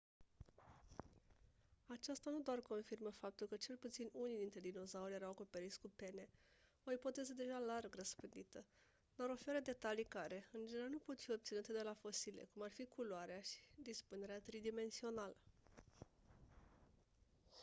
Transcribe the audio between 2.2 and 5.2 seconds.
nu doar confirmă faptul că cel puțin unii dintre dinozauri